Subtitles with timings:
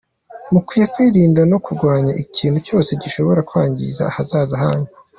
[0.51, 4.89] Mukwiye kwirinda no kurwanya ikintu cyose gishobora kwangiza ahazaza hanyu.